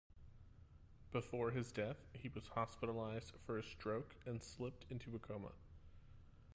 [1.11, 5.51] Before his death, he was hospitalized for a stroke and slipped into a coma.